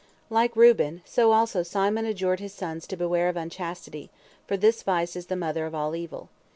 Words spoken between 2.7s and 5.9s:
to beware of unchastity, for this vice is the mother of